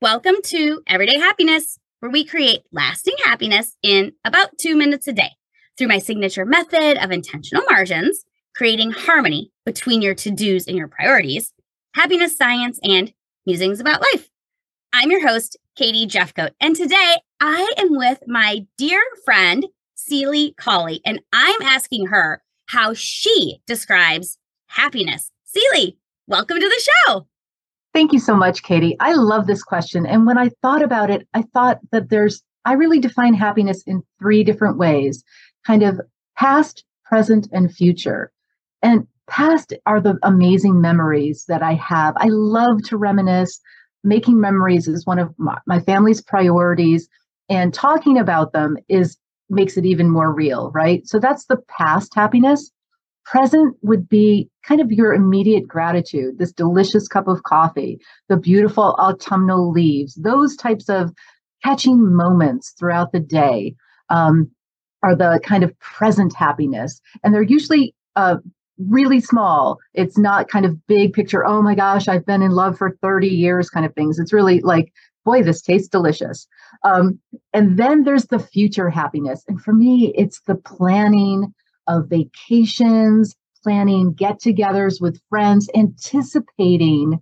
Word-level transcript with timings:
Welcome 0.00 0.36
to 0.44 0.80
Everyday 0.86 1.18
Happiness, 1.18 1.76
where 1.98 2.12
we 2.12 2.24
create 2.24 2.62
lasting 2.70 3.16
happiness 3.24 3.76
in 3.82 4.12
about 4.24 4.56
two 4.56 4.76
minutes 4.76 5.08
a 5.08 5.12
day 5.12 5.32
through 5.76 5.88
my 5.88 5.98
signature 5.98 6.44
method 6.44 7.02
of 7.02 7.10
intentional 7.10 7.64
margins, 7.68 8.22
creating 8.54 8.92
harmony 8.92 9.50
between 9.66 10.00
your 10.00 10.14
to 10.14 10.30
dos 10.30 10.68
and 10.68 10.76
your 10.76 10.86
priorities, 10.86 11.52
happiness 11.96 12.36
science, 12.36 12.78
and 12.84 13.12
musings 13.44 13.80
about 13.80 14.00
life. 14.00 14.28
I'm 14.92 15.10
your 15.10 15.26
host, 15.26 15.58
Katie 15.74 16.06
Jefcoat, 16.06 16.52
and 16.60 16.76
today 16.76 17.16
I 17.40 17.68
am 17.76 17.88
with 17.90 18.20
my 18.28 18.68
dear 18.76 19.02
friend, 19.24 19.66
C.Lee 19.96 20.54
Cawley, 20.60 21.00
and 21.04 21.20
I'm 21.32 21.60
asking 21.62 22.06
her 22.06 22.40
how 22.66 22.94
she 22.94 23.58
describes 23.66 24.38
happiness. 24.68 25.32
C.Lee, 25.42 25.98
welcome 26.28 26.60
to 26.60 26.68
the 26.68 26.88
show. 27.08 27.26
Thank 27.98 28.12
you 28.12 28.20
so 28.20 28.36
much, 28.36 28.62
Katie. 28.62 28.96
I 29.00 29.14
love 29.14 29.48
this 29.48 29.64
question. 29.64 30.06
And 30.06 30.24
when 30.24 30.38
I 30.38 30.50
thought 30.62 30.82
about 30.82 31.10
it, 31.10 31.26
I 31.34 31.42
thought 31.52 31.80
that 31.90 32.10
there's, 32.10 32.44
I 32.64 32.74
really 32.74 33.00
define 33.00 33.34
happiness 33.34 33.82
in 33.88 34.04
three 34.20 34.44
different 34.44 34.78
ways 34.78 35.24
kind 35.66 35.82
of 35.82 36.00
past, 36.36 36.84
present, 37.04 37.48
and 37.50 37.74
future. 37.74 38.30
And 38.82 39.04
past 39.26 39.72
are 39.84 40.00
the 40.00 40.16
amazing 40.22 40.80
memories 40.80 41.44
that 41.48 41.60
I 41.60 41.74
have. 41.74 42.14
I 42.18 42.28
love 42.28 42.84
to 42.84 42.96
reminisce. 42.96 43.60
Making 44.04 44.40
memories 44.40 44.86
is 44.86 45.04
one 45.04 45.18
of 45.18 45.34
my, 45.36 45.58
my 45.66 45.80
family's 45.80 46.22
priorities, 46.22 47.08
and 47.48 47.74
talking 47.74 48.16
about 48.16 48.52
them 48.52 48.76
is 48.88 49.18
makes 49.50 49.76
it 49.76 49.84
even 49.84 50.08
more 50.08 50.32
real, 50.32 50.70
right? 50.70 51.04
So 51.04 51.18
that's 51.18 51.46
the 51.46 51.60
past 51.66 52.14
happiness. 52.14 52.70
Present 53.30 53.76
would 53.82 54.08
be 54.08 54.48
kind 54.62 54.80
of 54.80 54.90
your 54.90 55.12
immediate 55.12 55.68
gratitude, 55.68 56.38
this 56.38 56.52
delicious 56.52 57.08
cup 57.08 57.28
of 57.28 57.42
coffee, 57.42 57.98
the 58.28 58.38
beautiful 58.38 58.96
autumnal 58.98 59.70
leaves, 59.70 60.14
those 60.14 60.56
types 60.56 60.88
of 60.88 61.10
catching 61.62 62.14
moments 62.14 62.74
throughout 62.78 63.12
the 63.12 63.20
day 63.20 63.74
um, 64.08 64.50
are 65.02 65.14
the 65.14 65.40
kind 65.44 65.62
of 65.62 65.78
present 65.78 66.34
happiness. 66.34 67.00
And 67.22 67.34
they're 67.34 67.42
usually 67.42 67.94
uh, 68.16 68.36
really 68.78 69.20
small. 69.20 69.78
It's 69.92 70.16
not 70.16 70.48
kind 70.48 70.64
of 70.64 70.86
big 70.86 71.12
picture, 71.12 71.44
oh 71.44 71.60
my 71.60 71.74
gosh, 71.74 72.08
I've 72.08 72.24
been 72.24 72.42
in 72.42 72.52
love 72.52 72.78
for 72.78 72.96
30 73.02 73.28
years 73.28 73.68
kind 73.68 73.84
of 73.84 73.94
things. 73.94 74.18
It's 74.18 74.32
really 74.32 74.60
like, 74.60 74.90
boy, 75.24 75.42
this 75.42 75.60
tastes 75.60 75.88
delicious. 75.88 76.46
Um, 76.82 77.18
and 77.52 77.78
then 77.78 78.04
there's 78.04 78.26
the 78.26 78.38
future 78.38 78.88
happiness. 78.88 79.44
And 79.48 79.60
for 79.60 79.74
me, 79.74 80.14
it's 80.16 80.40
the 80.46 80.54
planning 80.54 81.52
of 81.88 82.08
vacations, 82.08 83.34
planning 83.62 84.12
get 84.12 84.40
togethers 84.40 85.00
with 85.00 85.20
friends, 85.28 85.68
anticipating 85.74 87.20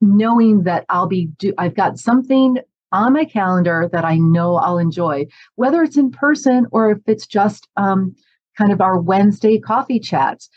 knowing 0.00 0.64
that 0.64 0.84
I'll 0.88 1.06
be 1.06 1.26
do 1.38 1.52
I've 1.58 1.74
got 1.74 1.98
something 1.98 2.58
on 2.92 3.12
my 3.12 3.24
calendar 3.24 3.88
that 3.92 4.04
I 4.04 4.16
know 4.16 4.56
I'll 4.56 4.78
enjoy, 4.78 5.26
whether 5.56 5.82
it's 5.82 5.96
in 5.96 6.10
person 6.10 6.66
or 6.70 6.90
if 6.92 6.98
it's 7.06 7.26
just 7.26 7.68
um, 7.76 8.14
kind 8.56 8.72
of 8.72 8.80
our 8.80 8.98
Wednesday 8.98 9.58
coffee 9.58 10.00
chats. 10.00 10.48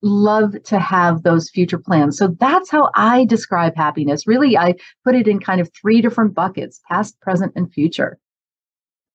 Love 0.00 0.54
to 0.62 0.78
have 0.78 1.24
those 1.24 1.50
future 1.50 1.78
plans. 1.78 2.16
So 2.16 2.28
that's 2.38 2.70
how 2.70 2.88
I 2.94 3.24
describe 3.24 3.74
happiness. 3.74 4.28
Really, 4.28 4.56
I 4.56 4.76
put 5.04 5.16
it 5.16 5.26
in 5.26 5.40
kind 5.40 5.60
of 5.60 5.70
three 5.74 6.00
different 6.00 6.34
buckets 6.34 6.80
past, 6.88 7.20
present, 7.20 7.52
and 7.56 7.72
future. 7.72 8.16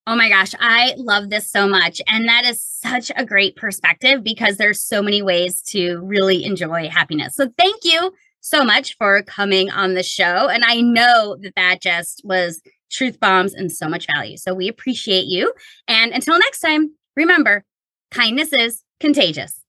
Oh 0.06 0.16
my 0.18 0.28
gosh, 0.28 0.54
I 0.60 0.94
love 0.98 1.30
this 1.30 1.50
so 1.50 1.68
much. 1.68 2.02
And 2.08 2.28
that 2.28 2.44
is 2.46 2.62
such 2.62 3.10
a 3.16 3.26
great 3.26 3.56
perspective 3.56 4.22
because 4.22 4.58
there's 4.58 4.82
so 4.82 5.02
many 5.02 5.22
ways 5.22 5.62
to 5.68 6.00
really 6.04 6.44
enjoy 6.44 6.90
happiness. 6.90 7.36
So 7.36 7.50
thank 7.58 7.86
you 7.86 8.12
so 8.42 8.66
much 8.66 8.98
for 8.98 9.24
coming 9.24 9.72
on 9.72 9.94
the 9.94 10.04
show. 10.04 10.50
And 10.50 10.66
I 10.66 10.82
know 10.82 11.38
that 11.42 11.54
that 11.56 11.82
just 11.82 12.22
was 12.26 12.62
truth 12.92 13.18
bombs 13.20 13.54
and 13.54 13.72
so 13.72 13.88
much 13.88 14.06
value. 14.14 14.36
So 14.36 14.54
we 14.54 14.68
appreciate 14.68 15.26
you. 15.26 15.54
And 15.88 16.12
until 16.12 16.38
next 16.38 16.60
time, 16.60 16.92
remember, 17.16 17.64
kindness 18.12 18.52
is 18.52 18.84
contagious. 19.00 19.63